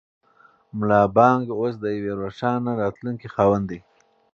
[0.77, 3.79] ملا بانګ اوس د یوې روښانه راتلونکې خاوند دی.